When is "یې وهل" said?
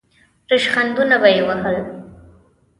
1.35-1.75